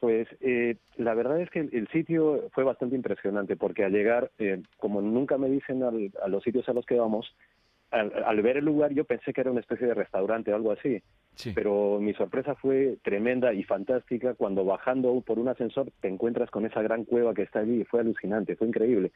Pues 0.00 0.28
eh, 0.40 0.76
la 0.96 1.12
verdad 1.12 1.42
es 1.42 1.50
que 1.50 1.60
el, 1.60 1.88
sitio 1.92 2.48
fue 2.52 2.64
bastante 2.64 2.96
impresionante 2.96 3.54
porque 3.54 3.84
al 3.84 3.92
llegar, 3.92 4.30
eh, 4.38 4.62
como 4.78 5.02
nunca 5.02 5.36
me 5.36 5.50
dicen 5.50 5.82
a 5.82 6.28
los 6.28 6.42
sitios 6.42 6.66
a 6.70 6.72
los 6.72 6.86
que 6.86 6.94
vamos, 6.94 7.36
al, 7.90 8.40
ver 8.40 8.56
el 8.56 8.64
lugar 8.64 8.94
yo 8.94 9.04
pensé 9.04 9.34
que 9.34 9.42
era 9.42 9.50
una 9.50 9.60
especie 9.60 9.86
de 9.86 9.92
restaurante 9.92 10.54
o 10.54 10.56
algo 10.56 10.72
así. 10.72 11.02
Pero 11.54 11.98
mi 12.00 12.14
sorpresa 12.14 12.54
fue 12.54 12.96
tremenda 13.02 13.52
y 13.52 13.62
fantástica 13.62 14.32
cuando 14.32 14.64
bajando 14.64 15.20
por 15.20 15.38
un 15.38 15.48
ascensor 15.48 15.92
te 16.00 16.08
encuentras 16.08 16.50
con 16.50 16.64
esa 16.64 16.80
gran 16.80 17.04
cueva 17.04 17.34
que 17.34 17.42
está 17.42 17.58
allí. 17.58 17.84
Fue 17.84 18.00
alucinante, 18.00 18.56
fue 18.56 18.68
increíble. 18.68 19.12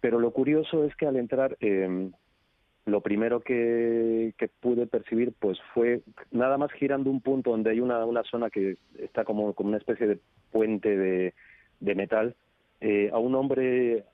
Pero 0.00 0.18
lo 0.18 0.30
curioso 0.30 0.84
es 0.84 0.94
que 0.96 1.06
al 1.06 1.16
entrar, 1.16 1.56
eh, 1.60 2.10
lo 2.88 3.00
primero 3.00 3.40
que, 3.40 4.32
pude 4.60 4.86
percibir 4.86 5.32
pues 5.38 5.58
fue 5.74 6.02
nada 6.30 6.56
más 6.58 6.72
girando 6.72 7.10
un 7.10 7.20
punto 7.20 7.50
donde 7.50 7.70
hay 7.70 7.80
una, 7.80 8.22
zona 8.24 8.50
que 8.50 8.76
está 8.98 9.24
como, 9.24 9.52
como 9.54 9.68
una 9.68 9.78
especie 9.78 10.06
de 10.06 10.18
puente 10.50 10.96
de, 10.96 11.34
de 11.80 11.94
metal, 11.94 12.34
eh, 12.80 13.10
a 13.12 13.18
un 13.18 13.34
hombre 13.34 14.04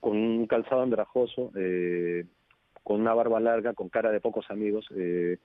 con 0.00 0.16
un 0.16 0.46
calzado 0.46 0.82
andrajoso, 0.82 1.50
eh, 1.56 2.24
con 2.82 3.00
una 3.00 3.14
barba 3.14 3.40
larga, 3.40 3.74
con 3.74 3.88
cara 3.88 4.10
de 4.10 4.20
pocos 4.20 4.50
amigos, 4.50 4.86
eh, 4.96 5.38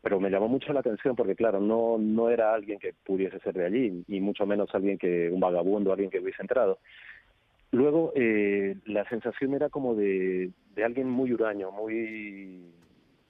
pero 0.00 0.20
me 0.20 0.30
llamó 0.30 0.48
mucho 0.48 0.72
la 0.72 0.80
atención 0.80 1.16
porque, 1.16 1.34
claro, 1.34 1.60
no, 1.60 1.98
no 1.98 2.30
era 2.30 2.54
alguien 2.54 2.78
que 2.78 2.94
pudiese 3.04 3.38
ser 3.40 3.54
de 3.54 3.66
allí, 3.66 4.04
y 4.06 4.20
mucho 4.20 4.46
menos 4.46 4.72
alguien 4.74 4.96
que, 4.96 5.28
un 5.28 5.40
vagabundo, 5.40 5.92
alguien 5.92 6.10
que 6.10 6.20
hubiese 6.20 6.40
entrado. 6.40 6.78
Luego, 7.70 8.12
eh, 8.14 8.76
la 8.86 9.08
sensación 9.08 9.54
era 9.54 9.68
como 9.68 9.94
de, 9.94 10.50
de 10.74 10.84
alguien 10.84 11.08
muy 11.08 11.32
huraño, 11.32 11.70
muy 11.70 12.62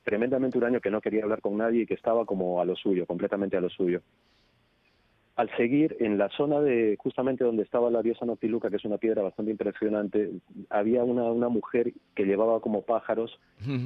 tremendamente 0.05 0.59
huraño, 0.59 0.81
que 0.81 0.91
no 0.91 1.01
quería 1.01 1.25
hablar 1.25 1.41
con 1.41 1.57
nadie 1.57 1.83
y 1.83 1.87
que 1.87 1.95
estaba 1.95 2.25
como 2.25 2.61
a 2.61 2.65
lo 2.65 2.77
suyo, 2.77 3.07
completamente 3.07 3.57
a 3.57 3.61
lo 3.61 3.69
suyo 3.69 4.01
al 5.39 5.49
seguir 5.57 5.97
en 6.01 6.19
la 6.19 6.29
zona 6.31 6.61
de 6.61 6.97
justamente 6.99 7.45
donde 7.45 7.63
estaba 7.63 7.93
la 7.93 8.03
diosa 8.03 8.27
Noctiluca, 8.27 8.71
que 8.71 8.77
es 8.77 8.85
una 8.85 8.99
piedra 8.99 9.23
bastante 9.23 9.53
impresionante, 9.53 10.33
había 10.69 11.05
una, 11.05 11.31
una 11.31 11.49
mujer 11.49 11.93
que 12.17 12.25
llevaba 12.25 12.59
como 12.59 12.83
pájaros 12.83 13.39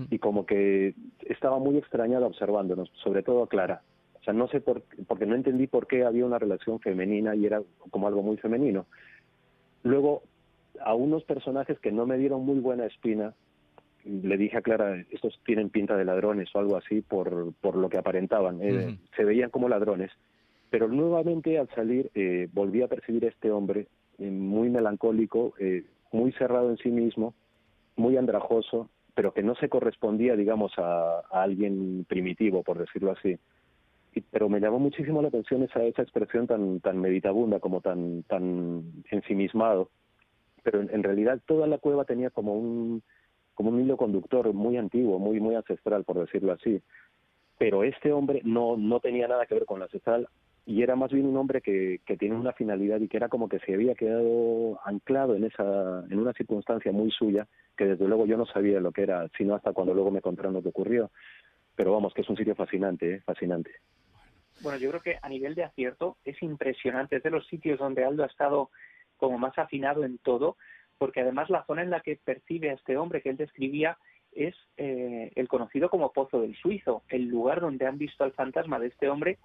y 0.08 0.18
como 0.18 0.46
que 0.46 0.94
estaba 1.20 1.58
muy 1.58 1.76
extrañada 1.76 2.26
observándonos, 2.26 2.90
sobre 3.04 3.22
todo 3.22 3.42
a 3.42 3.48
Clara. 3.50 3.82
O 4.18 4.24
sea, 4.24 4.32
no 4.32 4.48
sé 4.48 4.62
por 4.62 4.82
porque 5.06 5.26
no 5.26 5.34
entendí 5.34 5.66
por 5.66 5.86
qué 5.86 6.04
había 6.04 6.24
una 6.24 6.38
relación 6.38 6.80
femenina 6.80 7.36
y 7.36 7.44
era 7.44 7.60
como 7.90 8.08
algo 8.08 8.22
muy 8.22 8.38
femenino. 8.38 8.86
Luego, 9.82 10.22
a 10.80 10.94
unos 10.94 11.24
personajes 11.24 11.78
que 11.78 11.92
no 11.92 12.06
me 12.06 12.18
dieron 12.18 12.44
muy 12.44 12.60
buena 12.60 12.86
espina, 12.86 13.34
le 14.04 14.36
dije 14.36 14.58
a 14.58 14.62
Clara, 14.62 15.04
estos 15.10 15.38
tienen 15.44 15.70
pinta 15.70 15.96
de 15.96 16.04
ladrones 16.04 16.48
o 16.54 16.58
algo 16.58 16.76
así 16.76 17.02
por, 17.02 17.52
por 17.60 17.76
lo 17.76 17.88
que 17.88 17.98
aparentaban. 17.98 18.60
Eh, 18.62 18.98
se 19.16 19.24
veían 19.24 19.50
como 19.50 19.68
ladrones 19.68 20.10
pero 20.70 20.88
nuevamente 20.88 21.58
al 21.58 21.68
salir 21.74 22.10
eh, 22.14 22.48
volví 22.50 22.80
a 22.80 22.88
percibir 22.88 23.26
a 23.26 23.28
este 23.28 23.50
hombre 23.50 23.88
eh, 24.18 24.30
muy 24.30 24.70
melancólico, 24.70 25.52
muy 26.12 26.32
cerrado 26.32 26.70
en 26.70 26.78
sí 26.78 26.88
mismo, 26.88 27.34
muy 27.96 28.16
andrajoso, 28.16 28.88
pero 29.14 29.34
que 29.34 29.42
no 29.42 29.54
se 29.56 29.68
correspondía, 29.68 30.34
digamos, 30.34 30.72
a, 30.78 31.20
alguien 31.30 32.06
primitivo, 32.08 32.62
por 32.62 32.78
decirlo 32.78 33.12
así. 33.12 33.38
pero 34.30 34.48
me 34.48 34.60
llamó 34.60 34.78
muchísimo 34.78 35.20
la 35.20 35.28
atención 35.28 35.62
esa, 35.62 35.82
esa 35.84 36.02
expresión 36.02 36.46
tan, 36.46 36.80
tan 36.80 36.98
meditabunda, 36.98 37.60
como 37.60 37.82
tan, 37.82 38.22
tan 38.22 38.82
ensimismado. 39.10 39.90
Pero 40.62 40.80
en, 40.80 41.02
realidad 41.02 41.40
toda 41.46 41.66
la 41.66 41.78
cueva 41.78 42.04
tenía 42.04 42.30
como 42.30 42.54
un, 42.54 43.02
como 43.54 43.70
un 43.70 43.80
hilo 43.80 43.96
conductor 43.96 44.52
muy 44.52 44.76
antiguo, 44.76 45.18
muy, 45.18 45.40
muy 45.40 45.54
ancestral, 45.54 46.04
por 46.04 46.18
decirlo 46.18 46.52
así. 46.52 46.80
Pero 47.58 47.84
este 47.84 48.12
hombre 48.12 48.40
no, 48.44 48.76
no 48.76 49.00
tenía 49.00 49.28
nada 49.28 49.46
que 49.46 49.54
ver 49.54 49.66
con 49.66 49.80
la 49.80 49.86
ancestral, 49.86 50.28
y 50.64 50.82
era 50.82 50.94
más 50.94 51.10
bien 51.10 51.26
un 51.26 51.36
hombre 51.36 51.60
que, 51.60 52.00
que 52.06 52.16
tiene 52.16 52.36
una 52.36 52.52
finalidad 52.52 53.00
y 53.00 53.08
que 53.08 53.16
era 53.16 53.28
como 53.28 53.48
que 53.48 53.58
se 53.60 53.74
había 53.74 53.94
quedado 53.94 54.78
anclado 54.84 55.34
en 55.34 55.44
esa 55.44 56.04
en 56.08 56.18
una 56.18 56.32
circunstancia 56.34 56.92
muy 56.92 57.10
suya 57.10 57.48
que 57.76 57.84
desde 57.84 58.06
luego 58.06 58.26
yo 58.26 58.36
no 58.36 58.46
sabía 58.46 58.78
lo 58.78 58.92
que 58.92 59.02
era 59.02 59.28
sino 59.36 59.56
hasta 59.56 59.72
cuando 59.72 59.92
luego 59.92 60.10
me 60.10 60.20
contaron 60.20 60.54
lo 60.54 60.62
que 60.62 60.68
ocurrió. 60.68 61.10
Pero 61.74 61.92
vamos 61.92 62.14
que 62.14 62.20
es 62.20 62.28
un 62.28 62.36
sitio 62.36 62.54
fascinante 62.54 63.14
¿eh? 63.14 63.20
fascinante. 63.24 63.70
Bueno 64.62 64.78
yo 64.78 64.90
creo 64.90 65.02
que 65.02 65.18
a 65.20 65.28
nivel 65.28 65.56
de 65.56 65.64
acierto 65.64 66.16
es 66.24 66.40
impresionante 66.42 67.16
es 67.16 67.22
de 67.24 67.30
los 67.30 67.46
sitios 67.48 67.80
donde 67.80 68.04
Aldo 68.04 68.22
ha 68.22 68.26
estado 68.26 68.70
como 69.22 69.38
más 69.38 69.56
afinado 69.56 70.02
en 70.02 70.18
todo 70.18 70.56
porque 70.98 71.20
además 71.20 71.48
la 71.48 71.64
zona 71.64 71.82
en 71.82 71.90
la 71.90 72.00
que 72.00 72.16
percibe 72.16 72.70
a 72.70 72.72
este 72.72 72.96
hombre 72.96 73.22
que 73.22 73.28
él 73.28 73.36
describía 73.36 73.98
es 74.32 74.56
eh, 74.78 75.30
el 75.36 75.46
conocido 75.46 75.88
como 75.88 76.10
Pozo 76.10 76.40
del 76.40 76.56
Suizo, 76.56 77.04
el 77.08 77.28
lugar 77.28 77.60
donde 77.60 77.86
han 77.86 77.98
visto 77.98 78.24
al 78.24 78.32
fantasma 78.32 78.80
de 78.80 78.88
este 78.88 79.08
hombre 79.08 79.38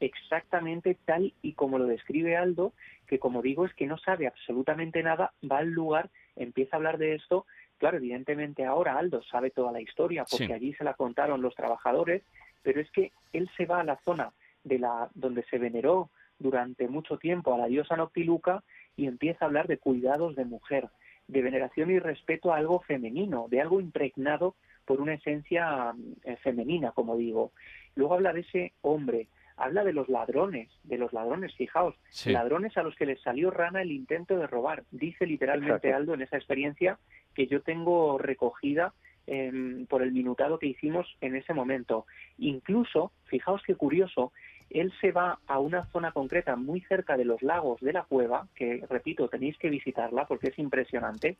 exactamente 0.00 0.96
tal 1.04 1.34
y 1.40 1.52
como 1.52 1.78
lo 1.78 1.86
describe 1.86 2.36
Aldo, 2.36 2.72
que 3.06 3.20
como 3.20 3.42
digo 3.42 3.64
es 3.64 3.72
que 3.74 3.86
no 3.86 3.96
sabe 3.96 4.26
absolutamente 4.26 5.04
nada, 5.04 5.32
va 5.48 5.58
al 5.58 5.70
lugar, 5.70 6.10
empieza 6.34 6.74
a 6.74 6.78
hablar 6.78 6.98
de 6.98 7.14
esto, 7.14 7.46
claro, 7.78 7.98
evidentemente 7.98 8.64
ahora 8.64 8.98
Aldo 8.98 9.22
sabe 9.22 9.50
toda 9.50 9.70
la 9.70 9.80
historia 9.80 10.24
porque 10.28 10.52
allí 10.52 10.74
se 10.74 10.82
la 10.82 10.94
contaron 10.94 11.42
los 11.42 11.54
trabajadores, 11.54 12.24
pero 12.62 12.80
es 12.80 12.90
que 12.90 13.12
él 13.32 13.48
se 13.56 13.66
va 13.66 13.78
a 13.78 13.84
la 13.84 14.00
zona 14.04 14.32
de 14.64 14.80
la 14.80 15.10
donde 15.14 15.44
se 15.44 15.58
veneró 15.58 16.10
durante 16.42 16.88
mucho 16.88 17.18
tiempo 17.18 17.54
a 17.54 17.58
la 17.58 17.66
diosa 17.66 17.96
Noctiluca 17.96 18.62
y 18.96 19.06
empieza 19.06 19.44
a 19.44 19.48
hablar 19.48 19.66
de 19.66 19.78
cuidados 19.78 20.36
de 20.36 20.44
mujer, 20.44 20.88
de 21.28 21.42
veneración 21.42 21.90
y 21.90 21.98
respeto 21.98 22.52
a 22.52 22.56
algo 22.56 22.80
femenino, 22.80 23.46
de 23.48 23.60
algo 23.60 23.80
impregnado 23.80 24.54
por 24.84 25.00
una 25.00 25.14
esencia 25.14 25.94
eh, 26.24 26.36
femenina, 26.42 26.92
como 26.92 27.16
digo. 27.16 27.52
Luego 27.94 28.14
habla 28.14 28.32
de 28.32 28.40
ese 28.40 28.72
hombre, 28.82 29.28
habla 29.56 29.84
de 29.84 29.92
los 29.92 30.08
ladrones, 30.08 30.68
de 30.84 30.98
los 30.98 31.12
ladrones, 31.12 31.54
fijaos, 31.54 31.94
ladrones 32.26 32.76
a 32.76 32.82
los 32.82 32.96
que 32.96 33.06
les 33.06 33.20
salió 33.20 33.50
rana 33.50 33.82
el 33.82 33.92
intento 33.92 34.36
de 34.36 34.46
robar. 34.46 34.84
Dice 34.90 35.26
literalmente 35.26 35.92
Aldo 35.92 36.14
en 36.14 36.22
esa 36.22 36.36
experiencia 36.36 36.98
que 37.34 37.46
yo 37.46 37.62
tengo 37.62 38.18
recogida 38.18 38.92
em, 39.26 39.86
por 39.86 40.02
el 40.02 40.12
minutado 40.12 40.58
que 40.58 40.66
hicimos 40.66 41.06
en 41.20 41.36
ese 41.36 41.54
momento. 41.54 42.06
Incluso, 42.38 43.12
fijaos 43.26 43.62
qué 43.64 43.74
curioso, 43.74 44.32
él 44.74 44.92
se 45.00 45.12
va 45.12 45.38
a 45.46 45.58
una 45.58 45.86
zona 45.86 46.12
concreta 46.12 46.56
muy 46.56 46.80
cerca 46.82 47.16
de 47.16 47.24
los 47.24 47.42
lagos 47.42 47.80
de 47.80 47.92
la 47.92 48.04
cueva, 48.04 48.48
que 48.54 48.84
repito, 48.88 49.28
tenéis 49.28 49.56
que 49.58 49.70
visitarla 49.70 50.26
porque 50.26 50.48
es 50.48 50.58
impresionante, 50.58 51.36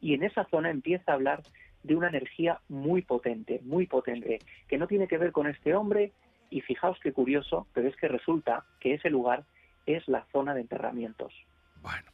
y 0.00 0.14
en 0.14 0.22
esa 0.24 0.44
zona 0.44 0.70
empieza 0.70 1.12
a 1.12 1.14
hablar 1.14 1.42
de 1.82 1.96
una 1.96 2.08
energía 2.08 2.60
muy 2.68 3.02
potente, 3.02 3.60
muy 3.64 3.86
potente, 3.86 4.38
que 4.68 4.78
no 4.78 4.86
tiene 4.86 5.08
que 5.08 5.18
ver 5.18 5.32
con 5.32 5.46
este 5.46 5.74
hombre, 5.74 6.12
y 6.50 6.60
fijaos 6.60 6.98
qué 7.02 7.12
curioso, 7.12 7.66
pero 7.72 7.88
es 7.88 7.96
que 7.96 8.08
resulta 8.08 8.64
que 8.78 8.94
ese 8.94 9.08
lugar 9.08 9.44
es 9.86 10.06
la 10.06 10.26
zona 10.32 10.54
de 10.54 10.60
enterramientos. 10.60 11.32
Bueno, 11.80 12.10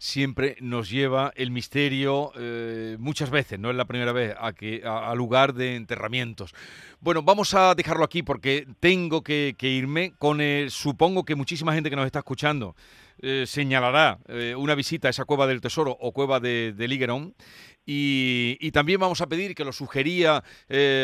siempre 0.00 0.56
nos 0.62 0.88
lleva 0.88 1.30
el 1.36 1.50
misterio, 1.50 2.32
eh, 2.34 2.96
muchas 2.98 3.28
veces, 3.28 3.60
no 3.60 3.68
es 3.68 3.76
la 3.76 3.84
primera 3.84 4.12
vez, 4.12 4.34
a, 4.40 4.54
que, 4.54 4.82
a, 4.82 5.14
lugar 5.14 5.52
de 5.52 5.76
enterramientos. 5.76 6.54
Bueno, 7.00 7.22
vamos 7.22 7.52
a 7.52 7.74
dejarlo 7.74 8.02
aquí 8.02 8.22
porque 8.22 8.66
tengo 8.80 9.22
que, 9.22 9.54
irme 9.60 10.14
con 10.18 10.40
el, 10.40 10.70
supongo 10.70 11.24
que 11.24 11.34
muchísima 11.34 11.74
gente 11.74 11.90
que 11.90 11.96
nos 11.96 12.06
está 12.06 12.20
escuchando 12.20 12.74
eh, 13.20 13.44
señalará 13.46 14.18
eh, 14.28 14.54
una 14.56 14.74
visita 14.74 15.08
a 15.08 15.10
esa 15.10 15.26
cueva 15.26 15.46
del 15.46 15.60
tesoro 15.60 15.94
o 16.00 16.12
cueva 16.12 16.40
de, 16.40 16.72
de 16.72 17.36
y, 17.84 18.70
también 18.70 19.00
vamos 19.00 19.20
a 19.20 19.26
pedir 19.26 19.54
que 19.54 19.64
lo 19.64 19.72
sugería 19.72 20.42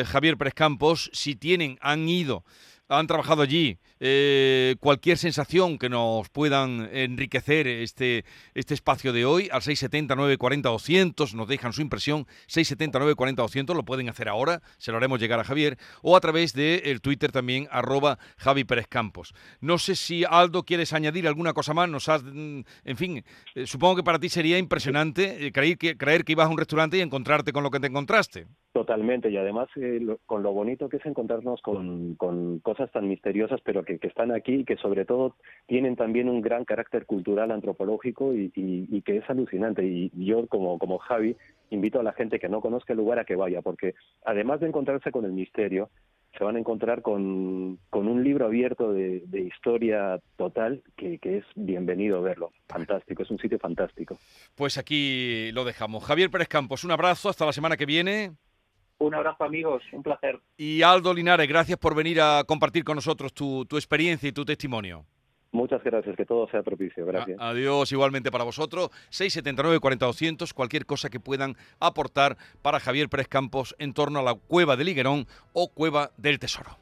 Javier 0.06 0.38
Pérez 0.38 0.54
Campos, 0.54 1.10
si 1.12 1.34
tienen, 1.34 1.78
han 1.82 2.08
ido 2.08 2.44
han 2.88 3.06
trabajado 3.06 3.42
allí. 3.42 3.78
Eh, 3.98 4.76
cualquier 4.80 5.18
sensación 5.18 5.78
que 5.78 5.88
nos 5.88 6.28
puedan 6.28 6.88
enriquecer 6.92 7.66
este, 7.66 8.26
este 8.54 8.74
espacio 8.74 9.12
de 9.12 9.24
hoy 9.24 9.48
al 9.50 9.62
670 9.62 10.14
940 10.14 10.68
200 10.68 11.34
nos 11.34 11.48
dejan 11.48 11.72
su 11.72 11.80
impresión 11.80 12.26
670 12.46 12.98
940 12.98 13.42
200 13.42 13.74
lo 13.74 13.84
pueden 13.86 14.10
hacer 14.10 14.28
ahora 14.28 14.60
se 14.76 14.90
lo 14.90 14.98
haremos 14.98 15.18
llegar 15.18 15.40
a 15.40 15.44
Javier 15.44 15.78
o 16.02 16.14
a 16.14 16.20
través 16.20 16.52
del 16.52 16.82
el 16.84 17.00
Twitter 17.00 17.32
también 17.32 17.68
arroba 17.70 18.18
Javi 18.36 18.64
Pérez 18.64 18.86
Campos 18.86 19.32
no 19.60 19.78
sé 19.78 19.96
si 19.96 20.24
Aldo 20.24 20.64
quieres 20.64 20.92
añadir 20.92 21.26
alguna 21.26 21.54
cosa 21.54 21.72
más 21.72 21.88
nos 21.88 22.10
has, 22.10 22.22
mm, 22.22 22.60
en 22.84 22.96
fin 22.98 23.24
eh, 23.54 23.66
supongo 23.66 23.96
que 23.96 24.02
para 24.02 24.18
ti 24.18 24.28
sería 24.28 24.58
impresionante 24.58 25.46
eh, 25.46 25.52
creer, 25.52 25.78
que, 25.78 25.96
creer 25.96 26.22
que 26.22 26.32
ibas 26.32 26.48
a 26.48 26.50
un 26.50 26.58
restaurante 26.58 26.98
y 26.98 27.00
encontrarte 27.00 27.54
con 27.54 27.62
lo 27.62 27.70
que 27.70 27.80
te 27.80 27.86
encontraste 27.86 28.46
totalmente 28.76 29.30
y 29.30 29.38
además 29.38 29.70
con 30.26 30.42
lo 30.42 30.52
bonito 30.52 30.90
que 30.90 30.98
es 30.98 31.06
encontrarnos 31.06 31.62
con, 31.62 32.14
con 32.16 32.58
cosas 32.58 32.92
tan 32.92 33.08
misteriosas, 33.08 33.58
pero 33.64 33.82
que, 33.82 33.98
están 34.02 34.32
aquí 34.32 34.52
y 34.52 34.64
que 34.66 34.76
sobre 34.76 35.06
todo 35.06 35.34
tienen 35.66 35.96
también 35.96 36.28
un 36.28 36.42
gran 36.42 36.66
carácter 36.66 37.06
cultural, 37.06 37.52
antropológico 37.52 38.34
y, 38.34 38.50
que 39.00 39.16
es 39.16 39.30
alucinante. 39.30 39.82
Y 39.82 40.10
yo, 40.12 40.46
como, 40.48 40.78
como 40.78 40.98
Javi, 40.98 41.36
invito 41.70 42.00
a 42.00 42.02
la 42.02 42.12
gente 42.12 42.38
que 42.38 42.50
no 42.50 42.60
conozca 42.60 42.92
el 42.92 42.98
lugar 42.98 43.18
a 43.18 43.24
que 43.24 43.34
vaya, 43.34 43.62
porque 43.62 43.94
además 44.26 44.60
de 44.60 44.66
encontrarse 44.66 45.10
con 45.10 45.24
el 45.24 45.32
misterio, 45.32 45.88
se 46.36 46.44
van 46.44 46.56
a 46.56 46.58
encontrar 46.58 47.00
con, 47.00 47.78
con 47.88 48.08
un 48.08 48.22
libro 48.22 48.44
abierto 48.44 48.92
de, 48.92 49.22
historia 49.40 50.20
total 50.36 50.82
que, 50.98 51.18
que, 51.18 51.38
es 51.38 51.44
bienvenido 51.54 52.20
verlo. 52.20 52.52
Fantástico, 52.68 53.22
es 53.22 53.30
un 53.30 53.38
sitio 53.38 53.58
fantástico. 53.58 54.18
Pues 54.54 54.76
aquí 54.76 55.50
lo 55.52 55.64
dejamos. 55.64 56.04
Javier 56.04 56.30
Pérez 56.30 56.48
Campos, 56.48 56.84
un 56.84 56.90
abrazo, 56.90 57.30
hasta 57.30 57.46
la 57.46 57.54
semana 57.54 57.78
que 57.78 57.86
viene. 57.86 58.32
Un 58.98 59.14
abrazo 59.14 59.44
amigos, 59.44 59.82
un 59.92 60.02
placer. 60.02 60.40
Y 60.56 60.82
Aldo 60.82 61.12
Linares, 61.12 61.48
gracias 61.48 61.78
por 61.78 61.94
venir 61.94 62.20
a 62.20 62.44
compartir 62.44 62.84
con 62.84 62.96
nosotros 62.96 63.32
tu, 63.32 63.66
tu 63.66 63.76
experiencia 63.76 64.28
y 64.28 64.32
tu 64.32 64.44
testimonio. 64.44 65.04
Muchas 65.52 65.82
gracias, 65.82 66.14
que 66.16 66.26
todo 66.26 66.46
sea 66.48 66.62
propicio. 66.62 67.06
Gracias. 67.06 67.38
adiós 67.40 67.90
igualmente 67.90 68.30
para 68.30 68.44
vosotros. 68.44 68.90
679 69.08 69.80
40 69.80 70.06
cualquier 70.54 70.84
cosa 70.84 71.08
que 71.08 71.18
puedan 71.18 71.56
aportar 71.80 72.36
para 72.62 72.78
Javier 72.78 73.08
Pérez 73.08 73.28
Campos 73.28 73.74
en 73.78 73.94
torno 73.94 74.18
a 74.18 74.22
la 74.22 74.34
cueva 74.34 74.76
del 74.76 74.90
Higuerón 74.90 75.26
o 75.54 75.68
cueva 75.68 76.10
del 76.18 76.38
Tesoro. 76.38 76.76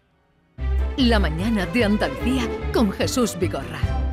La 0.97 1.19
mañana 1.19 1.67
de 1.67 1.85
Andalucía 1.85 2.49
con 2.73 2.91
Jesús 2.91 3.39
Vigorra. 3.39 4.04